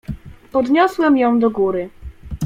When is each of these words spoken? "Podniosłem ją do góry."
"Podniosłem 0.51 1.17
ją 1.17 1.39
do 1.39 1.49
góry." 1.49 1.89